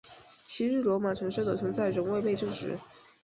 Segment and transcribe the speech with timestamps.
[0.47, 2.79] 昔日罗马城市的存在仍未被证实。